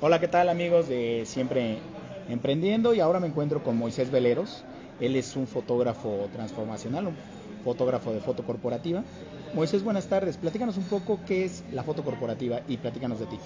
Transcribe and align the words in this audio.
Hola, 0.00 0.20
¿qué 0.20 0.28
tal 0.28 0.48
amigos 0.48 0.88
de 0.88 1.24
Siempre 1.26 1.78
Emprendiendo? 2.28 2.94
Y 2.94 3.00
ahora 3.00 3.18
me 3.18 3.26
encuentro 3.26 3.64
con 3.64 3.76
Moisés 3.76 4.12
Veleros. 4.12 4.62
Él 5.00 5.16
es 5.16 5.34
un 5.34 5.48
fotógrafo 5.48 6.28
transformacional, 6.32 7.08
un 7.08 7.16
fotógrafo 7.64 8.12
de 8.12 8.20
foto 8.20 8.44
corporativa. 8.44 9.02
Moisés, 9.54 9.82
buenas 9.82 10.06
tardes. 10.06 10.36
Platícanos 10.36 10.76
un 10.76 10.84
poco 10.84 11.18
qué 11.26 11.44
es 11.44 11.64
la 11.72 11.82
foto 11.82 12.04
corporativa 12.04 12.60
y 12.68 12.76
platícanos 12.76 13.18
de 13.18 13.26
ti. 13.26 13.38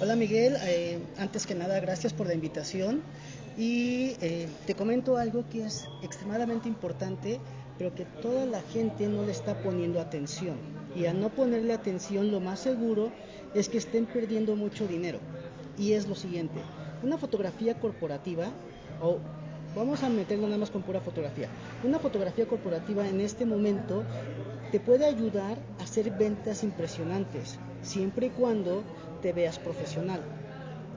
Hola 0.00 0.16
Miguel, 0.16 0.56
eh, 0.64 0.98
antes 1.18 1.46
que 1.46 1.54
nada 1.54 1.78
gracias 1.78 2.12
por 2.12 2.26
la 2.26 2.34
invitación 2.34 3.00
y 3.56 4.16
eh, 4.20 4.48
te 4.66 4.74
comento 4.74 5.18
algo 5.18 5.44
que 5.48 5.66
es 5.66 5.86
extremadamente 6.02 6.68
importante, 6.68 7.38
pero 7.78 7.94
que 7.94 8.06
toda 8.06 8.44
la 8.44 8.60
gente 8.60 9.06
no 9.06 9.22
le 9.22 9.30
está 9.30 9.54
poniendo 9.62 10.00
atención. 10.00 10.79
Y 10.96 11.06
al 11.06 11.20
no 11.20 11.28
ponerle 11.30 11.72
atención, 11.72 12.30
lo 12.30 12.40
más 12.40 12.60
seguro 12.60 13.10
es 13.54 13.68
que 13.68 13.78
estén 13.78 14.06
perdiendo 14.06 14.56
mucho 14.56 14.86
dinero. 14.86 15.18
Y 15.78 15.92
es 15.92 16.08
lo 16.08 16.14
siguiente, 16.14 16.60
una 17.02 17.16
fotografía 17.16 17.78
corporativa, 17.78 18.48
o 19.00 19.18
vamos 19.74 20.02
a 20.02 20.08
meterlo 20.08 20.46
nada 20.46 20.58
más 20.58 20.70
con 20.70 20.82
pura 20.82 21.00
fotografía, 21.00 21.48
una 21.84 21.98
fotografía 21.98 22.46
corporativa 22.46 23.08
en 23.08 23.20
este 23.20 23.46
momento 23.46 24.04
te 24.72 24.80
puede 24.80 25.06
ayudar 25.06 25.58
a 25.78 25.84
hacer 25.84 26.10
ventas 26.10 26.62
impresionantes, 26.62 27.58
siempre 27.82 28.26
y 28.26 28.30
cuando 28.30 28.82
te 29.22 29.32
veas 29.32 29.58
profesional. 29.58 30.20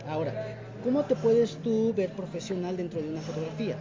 Ahora, 0.08 0.63
¿cómo 0.84 1.06
te 1.06 1.16
puedes 1.16 1.58
tú 1.58 1.94
ver 1.96 2.12
profesional 2.12 2.76
dentro 2.78 3.02
de 3.02 3.10
una 3.10 3.22
fotografía? 3.22 3.78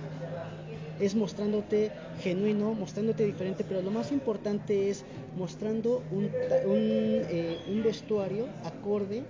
Es 1.00 1.14
mostrándote 1.14 1.90
genuino, 2.22 2.74
mostrándote 2.74 3.24
diferente, 3.26 3.64
pero 3.66 3.82
lo 3.82 3.90
más 3.90 4.12
importante 4.12 4.88
es 4.88 5.04
mostrando 5.36 6.02
un, 6.12 6.30
eh, 6.32 7.58
un, 7.68 7.82
vestuario 7.82 8.46
acorde 8.64 9.24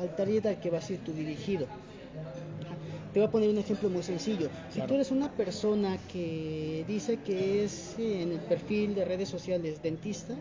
al 0.00 0.16
target 0.16 0.46
al 0.46 0.60
que 0.60 0.70
vas 0.70 0.90
a 0.90 0.94
ir 0.94 0.98
tú 1.00 1.12
dirigido. 1.12 1.66
Te 3.12 3.20
voy 3.20 3.28
a 3.28 3.30
poner 3.30 3.50
un 3.50 3.58
ejemplo 3.58 3.90
muy 3.90 4.02
sencillo. 4.02 4.48
Si 4.70 4.80
tú 4.80 4.94
eres 4.94 5.10
una 5.10 5.30
persona 5.30 5.98
que 6.10 6.84
dice 6.88 7.18
que 7.18 7.62
es 7.64 7.94
en 7.98 8.32
el 8.32 8.40
perfil 8.40 8.94
de 8.94 9.04
redes 9.04 9.28
sociales 9.28 9.82
dentista, 9.82 10.34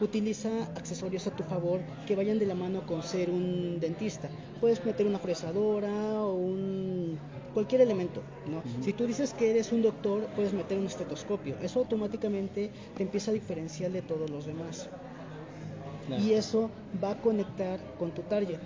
utiliza 0.00 0.48
accesorios 0.76 1.26
a 1.26 1.30
tu 1.30 1.42
favor 1.42 1.80
que 2.06 2.16
vayan 2.16 2.38
de 2.38 2.46
la 2.46 2.54
mano 2.54 2.86
con 2.86 3.02
ser 3.02 3.30
un 3.30 3.80
dentista. 3.80 4.28
Puedes 4.60 4.84
meter 4.84 5.06
una 5.06 5.18
fresadora 5.18 6.22
o 6.22 6.34
un 6.34 7.18
cualquier 7.54 7.80
elemento, 7.80 8.20
¿no? 8.50 8.62
Si 8.82 8.92
tú 8.92 9.06
dices 9.06 9.32
que 9.32 9.50
eres 9.50 9.72
un 9.72 9.82
doctor, 9.82 10.26
puedes 10.36 10.52
meter 10.52 10.78
un 10.78 10.86
estetoscopio. 10.86 11.56
Eso 11.62 11.80
automáticamente 11.80 12.70
te 12.96 13.02
empieza 13.02 13.30
a 13.30 13.34
diferenciar 13.34 13.92
de 13.92 14.02
todos 14.02 14.28
los 14.28 14.44
demás. 14.44 14.88
Y 16.22 16.32
eso 16.32 16.70
va 17.02 17.12
a 17.12 17.20
conectar 17.20 17.80
con 17.98 18.10
tu 18.12 18.22
target. 18.22 18.58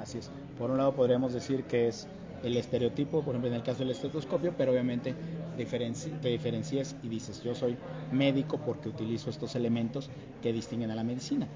Así 0.00 0.18
es. 0.18 0.30
Por 0.58 0.70
un 0.70 0.76
lado 0.76 0.94
podríamos 0.94 1.32
decir 1.32 1.64
que 1.64 1.88
es 1.88 2.06
el 2.42 2.56
estereotipo, 2.56 3.22
por 3.22 3.34
ejemplo 3.34 3.48
en 3.48 3.54
el 3.54 3.62
caso 3.62 3.80
del 3.80 3.90
estetoscopio, 3.90 4.54
pero 4.56 4.72
obviamente 4.72 5.14
te 5.56 6.28
diferencias 6.28 6.96
y 7.02 7.08
dices 7.08 7.42
yo 7.42 7.54
soy 7.54 7.76
médico 8.10 8.58
porque 8.64 8.88
utilizo 8.88 9.30
estos 9.30 9.54
elementos 9.54 10.10
que 10.42 10.52
distinguen 10.52 10.90
a 10.90 10.94
la 10.94 11.04
medicina. 11.04 11.46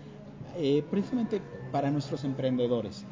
Eh, 0.57 0.83
precisamente 0.91 1.41
para 1.71 1.91
nuestros 1.91 2.25
emprendedores 2.25 3.05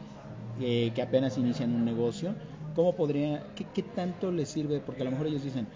eh, 0.61 0.92
que 0.94 1.03
apenas 1.03 1.36
inician 1.36 1.75
un 1.75 1.84
negocio, 1.84 2.34
¿cómo 2.75 2.94
podría, 2.94 3.42
qué, 3.55 3.83
tanto 3.83 4.31
les 4.31 4.48
sirve? 4.48 4.81
Porque 4.81 5.03
a 5.03 5.05
lo 5.05 5.11
mejor 5.11 5.27
ellos 5.27 5.42
dicen, 5.42 5.66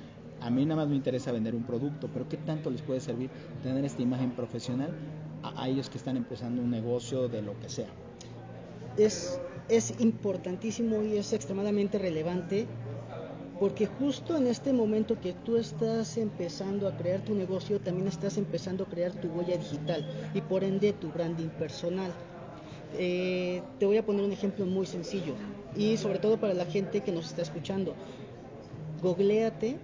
a 0.41 0.51
mí 0.51 0.65
nada 0.65 0.83
más 0.83 0.89
me 0.89 0.97
interesa 0.97 1.33
vender 1.33 1.55
un 1.55 1.65
producto, 1.65 2.09
pero 2.13 2.29
¿qué 2.29 2.37
tanto 2.37 2.71
les 2.71 2.81
puede 2.83 3.01
servir 3.01 3.29
tener 3.63 3.85
esta 3.85 4.03
imagen 4.03 4.31
profesional 4.31 4.91
a, 5.43 5.63
a 5.63 5.69
ellos 5.69 5.91
que 5.91 5.99
están 5.99 6.17
empezando 6.17 6.63
un 6.63 6.71
negocio 6.71 7.29
de 7.29 7.43
lo 7.43 7.59
que 7.59 7.69
sea? 7.69 7.89
Es 8.97 9.41
es 9.69 9.95
importantísimo 10.01 11.03
y 11.03 11.17
es 11.17 11.33
extremadamente 11.33 11.99
relevante 11.99 12.67
porque 13.61 13.87
justo 13.87 14.37
en 14.37 14.47
este 14.47 14.73
momento 14.73 15.21
que 15.21 15.33
tú 15.33 15.57
estás 15.57 16.17
empezando 16.17 16.87
a 16.87 16.97
crear 16.97 17.21
tu 17.21 17.35
negocio, 17.35 17.81
también 17.81 18.07
estás 18.07 18.39
empezando 18.39 18.85
a 18.85 18.87
crear 18.89 19.13
tu 19.13 19.29
huella 19.29 19.57
digital 19.57 20.05
y 20.33 20.41
por 20.41 20.63
ende 20.63 20.93
tu 20.93 21.09
branding 21.09 21.49
personal. 21.49 22.13
Eh, 22.97 23.61
te 23.79 23.87
voy 23.87 23.97
a 23.97 24.07
poner 24.07 24.25
un 24.25 24.33
ejemplo 24.33 24.65
muy 24.65 24.87
sencillo 24.87 25.35
y 25.77 25.97
sobre 25.97 26.21
todo 26.21 26.39
para 26.39 26.55
la 26.55 26.67
gente 26.67 27.01
que 27.01 27.11
nos 27.11 27.27
está 27.27 27.43
escuchando. 27.43 27.95
Googleate 29.03 29.77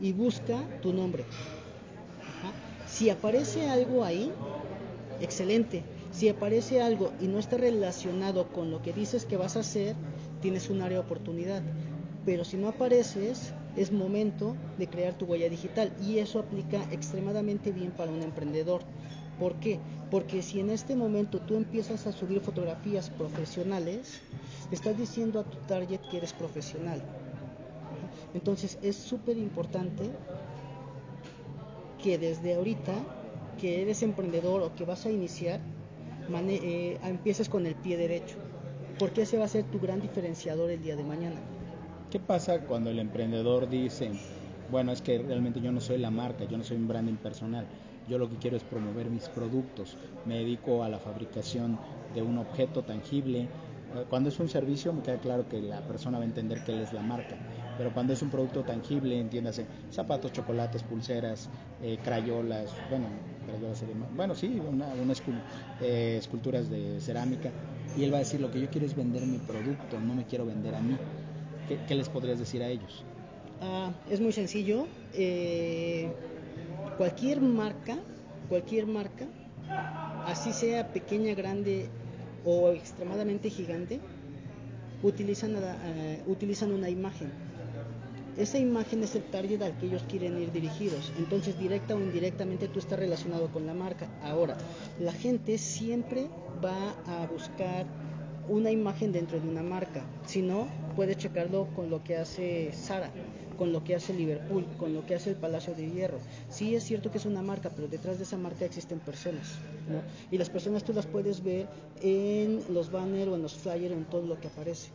y 0.00 0.12
busca 0.12 0.62
tu 0.82 0.92
nombre. 0.92 1.24
Si 2.86 3.08
aparece 3.08 3.68
algo 3.68 4.04
ahí, 4.04 4.30
excelente. 5.20 5.82
Si 6.14 6.28
aparece 6.28 6.80
algo 6.80 7.10
y 7.20 7.26
no 7.26 7.40
está 7.40 7.56
relacionado 7.56 8.46
con 8.52 8.70
lo 8.70 8.80
que 8.80 8.92
dices 8.92 9.24
que 9.24 9.36
vas 9.36 9.56
a 9.56 9.60
hacer, 9.60 9.96
tienes 10.40 10.70
un 10.70 10.80
área 10.80 10.98
de 10.98 11.04
oportunidad. 11.04 11.60
Pero 12.24 12.44
si 12.44 12.56
no 12.56 12.68
apareces, 12.68 13.52
es 13.76 13.90
momento 13.90 14.54
de 14.78 14.86
crear 14.86 15.14
tu 15.14 15.24
huella 15.24 15.48
digital 15.48 15.92
y 16.00 16.18
eso 16.18 16.38
aplica 16.38 16.80
extremadamente 16.92 17.72
bien 17.72 17.90
para 17.90 18.12
un 18.12 18.22
emprendedor. 18.22 18.82
¿Por 19.40 19.56
qué? 19.56 19.80
Porque 20.08 20.40
si 20.40 20.60
en 20.60 20.70
este 20.70 20.94
momento 20.94 21.40
tú 21.40 21.56
empiezas 21.56 22.06
a 22.06 22.12
subir 22.12 22.40
fotografías 22.40 23.10
profesionales, 23.10 24.20
estás 24.70 24.96
diciendo 24.96 25.40
a 25.40 25.44
tu 25.44 25.58
target 25.66 26.00
que 26.12 26.18
eres 26.18 26.32
profesional. 26.32 27.02
Entonces 28.34 28.78
es 28.82 28.94
súper 28.94 29.36
importante 29.36 30.08
que 32.00 32.18
desde 32.18 32.54
ahorita 32.54 32.94
que 33.60 33.82
eres 33.82 34.04
emprendedor 34.04 34.62
o 34.62 34.74
que 34.76 34.84
vas 34.84 35.06
a 35.06 35.10
iniciar, 35.10 35.58
eh, 36.28 36.98
empieces 37.04 37.48
con 37.48 37.66
el 37.66 37.74
pie 37.74 37.96
derecho, 37.96 38.36
porque 38.98 39.22
ese 39.22 39.38
va 39.38 39.44
a 39.44 39.48
ser 39.48 39.64
tu 39.64 39.78
gran 39.78 40.00
diferenciador 40.00 40.70
el 40.70 40.82
día 40.82 40.96
de 40.96 41.04
mañana. 41.04 41.36
¿Qué 42.10 42.18
pasa 42.18 42.60
cuando 42.60 42.90
el 42.90 42.98
emprendedor 42.98 43.68
dice, 43.68 44.10
bueno, 44.70 44.92
es 44.92 45.02
que 45.02 45.18
realmente 45.18 45.60
yo 45.60 45.72
no 45.72 45.80
soy 45.80 45.98
la 45.98 46.10
marca, 46.10 46.44
yo 46.44 46.56
no 46.56 46.64
soy 46.64 46.76
un 46.76 46.88
branding 46.88 47.16
personal, 47.16 47.66
yo 48.08 48.18
lo 48.18 48.28
que 48.28 48.36
quiero 48.36 48.56
es 48.56 48.62
promover 48.62 49.10
mis 49.10 49.28
productos, 49.28 49.96
me 50.24 50.38
dedico 50.38 50.82
a 50.82 50.88
la 50.88 50.98
fabricación 50.98 51.78
de 52.14 52.22
un 52.22 52.38
objeto 52.38 52.82
tangible, 52.82 53.48
cuando 54.08 54.28
es 54.28 54.40
un 54.40 54.48
servicio 54.48 54.92
me 54.92 55.02
queda 55.02 55.18
claro 55.18 55.48
que 55.48 55.60
la 55.60 55.80
persona 55.82 56.18
va 56.18 56.24
a 56.24 56.26
entender 56.26 56.60
que 56.60 56.72
él 56.72 56.80
es 56.80 56.92
la 56.92 57.02
marca, 57.02 57.36
pero 57.76 57.92
cuando 57.92 58.12
es 58.12 58.22
un 58.22 58.30
producto 58.30 58.62
tangible, 58.64 59.20
entiéndase, 59.20 59.66
zapatos, 59.90 60.32
chocolates, 60.32 60.82
pulseras, 60.82 61.48
eh, 61.82 61.98
crayolas, 62.02 62.82
bueno, 62.88 63.06
bueno, 64.16 64.34
sí, 64.34 64.60
una, 64.60 64.94
eh, 65.80 66.16
esculturas 66.18 66.70
de 66.70 67.00
cerámica, 67.00 67.50
y 67.96 68.04
él 68.04 68.12
va 68.12 68.16
a 68.16 68.20
decir, 68.20 68.40
lo 68.40 68.50
que 68.50 68.60
yo 68.60 68.68
quiero 68.68 68.86
es 68.86 68.96
vender 68.96 69.22
mi 69.26 69.38
producto, 69.38 70.00
no 70.00 70.14
me 70.14 70.24
quiero 70.24 70.46
vender 70.46 70.74
a 70.74 70.80
mí. 70.80 70.96
¿Qué, 71.86 71.94
les 71.94 72.08
podrías 72.08 72.38
decir 72.38 72.62
a 72.62 72.68
ellos? 72.68 73.04
Ah, 73.60 73.92
es 74.10 74.20
muy 74.20 74.32
sencillo. 74.32 74.86
Eh, 75.14 76.10
cualquier 76.98 77.40
marca, 77.40 77.98
cualquier 78.48 78.86
marca, 78.86 79.26
así 80.26 80.52
sea 80.52 80.92
pequeña, 80.92 81.34
grande, 81.34 81.88
o 82.44 82.70
extremadamente 82.72 83.48
gigante, 83.48 84.00
utilizan, 85.02 85.56
eh, 85.56 86.22
utilizan 86.26 86.72
una 86.72 86.90
imagen. 86.90 87.43
Esa 88.36 88.58
imagen 88.58 89.02
es 89.04 89.14
el 89.14 89.22
target 89.22 89.62
al 89.62 89.78
que 89.78 89.86
ellos 89.86 90.02
quieren 90.08 90.40
ir 90.40 90.50
dirigidos. 90.50 91.12
Entonces, 91.18 91.56
directa 91.56 91.94
o 91.94 92.00
indirectamente, 92.00 92.66
tú 92.66 92.80
estás 92.80 92.98
relacionado 92.98 93.48
con 93.52 93.64
la 93.64 93.74
marca. 93.74 94.08
Ahora, 94.22 94.56
la 94.98 95.12
gente 95.12 95.56
siempre 95.56 96.26
va 96.64 96.94
a 97.06 97.26
buscar 97.26 97.86
una 98.48 98.72
imagen 98.72 99.12
dentro 99.12 99.38
de 99.38 99.48
una 99.48 99.62
marca. 99.62 100.02
Si 100.26 100.42
no, 100.42 100.66
puedes 100.96 101.16
checarlo 101.16 101.68
con 101.76 101.90
lo 101.90 102.02
que 102.02 102.16
hace 102.16 102.72
Sara, 102.72 103.10
con 103.56 103.72
lo 103.72 103.84
que 103.84 103.94
hace 103.94 104.12
Liverpool, 104.12 104.66
con 104.78 104.94
lo 104.94 105.06
que 105.06 105.14
hace 105.14 105.30
el 105.30 105.36
Palacio 105.36 105.72
de 105.74 105.88
Hierro. 105.90 106.18
Sí 106.50 106.74
es 106.74 106.82
cierto 106.82 107.12
que 107.12 107.18
es 107.18 107.26
una 107.26 107.40
marca, 107.40 107.70
pero 107.70 107.86
detrás 107.86 108.18
de 108.18 108.24
esa 108.24 108.36
marca 108.36 108.64
existen 108.64 108.98
personas. 108.98 109.58
Y 110.32 110.38
las 110.38 110.50
personas 110.50 110.82
tú 110.82 110.92
las 110.92 111.06
puedes 111.06 111.42
ver 111.42 111.68
en 112.02 112.64
los 112.68 112.90
banners 112.90 113.30
o 113.30 113.36
en 113.36 113.42
los 113.42 113.54
flyers 113.54 113.94
o 113.94 113.96
en 113.96 114.04
todo 114.06 114.26
lo 114.26 114.40
que 114.40 114.48
aparece. 114.48 114.90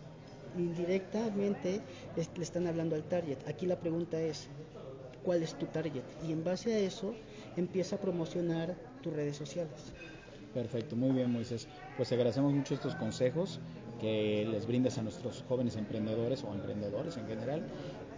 Indirectamente 0.58 1.82
le 2.16 2.44
están 2.44 2.68
hablando 2.68 2.96
al 2.96 3.04
target. 3.04 3.38
Aquí 3.48 3.66
la 3.66 3.80
pregunta 3.80 4.20
es, 4.22 4.48
¿cuál 5.24 5.44
es 5.44 5.56
tu 5.56 5.66
target? 5.68 6.04
Y 6.28 6.32
en 6.32 6.44
base 6.44 6.74
a 6.74 6.80
eso 6.80 7.14
empieza 7.56 7.98
a 7.98 8.00
promocionar 8.00 8.76
tus 9.02 9.14
redes 9.14 9.38
sociales. 9.38 9.94
Perfecto, 10.54 10.96
muy 10.96 11.12
bien 11.12 11.32
Moisés. 11.32 11.68
Pues 11.96 12.12
agradecemos 12.12 12.54
mucho 12.54 12.74
estos 12.74 12.96
consejos 12.96 13.60
que 14.02 14.48
les 14.50 14.66
brindas 14.66 14.98
a 14.98 15.02
nuestros 15.02 15.44
jóvenes 15.48 15.76
emprendedores 15.76 16.44
o 16.44 16.54
emprendedores 16.54 17.18
en 17.18 17.28
general 17.28 17.62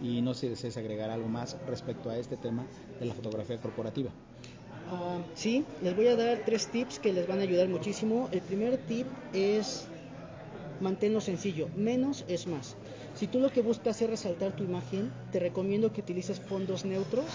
y 0.00 0.22
no 0.22 0.32
sé 0.32 0.42
si 0.42 0.48
desees 0.48 0.76
agregar 0.76 1.10
algo 1.10 1.28
más 1.28 1.56
respecto 1.66 2.08
a 2.08 2.16
este 2.16 2.36
tema 2.36 2.64
de 2.98 3.06
la 3.06 3.14
fotografía 3.14 3.58
corporativa. 3.58 4.10
Ah, 4.90 5.18
sí, 5.34 5.64
les 5.82 5.94
voy 5.94 6.06
a 6.08 6.16
dar 6.16 6.42
tres 6.44 6.68
tips 6.68 6.98
que 6.98 7.12
les 7.12 7.26
van 7.26 7.40
a 7.40 7.42
ayudar 7.42 7.68
muchísimo. 7.68 8.28
El 8.32 8.40
primer 8.40 8.78
tip 8.78 9.06
es 9.32 9.86
manténlo 10.82 11.20
sencillo, 11.20 11.68
menos 11.76 12.24
es 12.28 12.46
más. 12.46 12.76
Si 13.14 13.26
tú 13.26 13.40
lo 13.40 13.50
que 13.50 13.62
buscas 13.62 14.02
es 14.02 14.10
resaltar 14.10 14.56
tu 14.56 14.64
imagen, 14.64 15.12
te 15.30 15.38
recomiendo 15.38 15.92
que 15.92 16.00
utilices 16.00 16.40
fondos 16.40 16.84
neutros 16.84 17.26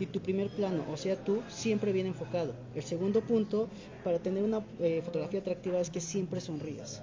y 0.00 0.06
tu 0.06 0.20
primer 0.20 0.48
plano, 0.48 0.84
o 0.90 0.96
sea, 0.96 1.16
tú 1.22 1.42
siempre 1.48 1.92
bien 1.92 2.06
enfocado. 2.06 2.54
El 2.74 2.82
segundo 2.82 3.20
punto 3.20 3.68
para 4.02 4.18
tener 4.18 4.42
una 4.42 4.64
eh, 4.80 5.02
fotografía 5.04 5.40
atractiva 5.40 5.80
es 5.80 5.90
que 5.90 6.00
siempre 6.00 6.40
sonrías. 6.40 7.02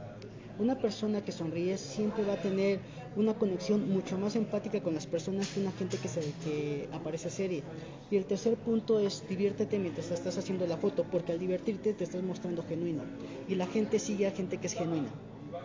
Una 0.59 0.77
persona 0.77 1.23
que 1.23 1.31
sonríe 1.31 1.77
siempre 1.77 2.23
va 2.23 2.33
a 2.33 2.41
tener 2.41 2.79
una 3.15 3.33
conexión 3.33 3.89
mucho 3.89 4.17
más 4.17 4.35
empática 4.35 4.81
con 4.81 4.93
las 4.93 5.07
personas 5.07 5.47
que 5.49 5.59
una 5.59 5.71
gente 5.71 5.97
que, 5.97 6.07
se, 6.07 6.21
que 6.43 6.87
aparece 6.91 7.29
serie. 7.29 7.63
Y 8.09 8.17
el 8.17 8.25
tercer 8.25 8.55
punto 8.55 8.99
es 8.99 9.27
diviértete 9.27 9.79
mientras 9.79 10.11
estás 10.11 10.37
haciendo 10.37 10.67
la 10.67 10.77
foto, 10.77 11.05
porque 11.09 11.31
al 11.31 11.39
divertirte 11.39 11.93
te 11.93 12.03
estás 12.03 12.21
mostrando 12.21 12.63
genuino. 12.63 13.03
Y 13.47 13.55
la 13.55 13.65
gente 13.65 13.97
sigue 13.97 14.27
a 14.27 14.31
gente 14.31 14.57
que 14.57 14.67
es 14.67 14.73
genuina. 14.73 15.09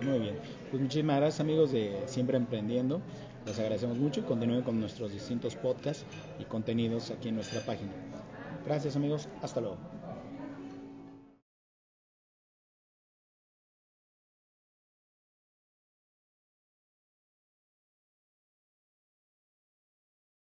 Muy 0.00 0.18
bien, 0.20 0.38
pues 0.70 0.82
muchísimas 0.82 1.16
gracias 1.16 1.40
amigos 1.40 1.72
de 1.72 2.02
Siempre 2.06 2.36
Emprendiendo. 2.36 3.00
Les 3.46 3.58
agradecemos 3.58 3.96
mucho 3.96 4.20
y 4.20 4.24
continúen 4.24 4.62
con 4.62 4.78
nuestros 4.78 5.12
distintos 5.12 5.56
podcasts 5.56 6.04
y 6.38 6.44
contenidos 6.44 7.10
aquí 7.10 7.28
en 7.28 7.36
nuestra 7.36 7.64
página. 7.64 7.92
Gracias 8.66 8.96
amigos, 8.96 9.28
hasta 9.40 9.60
luego. 9.60 9.95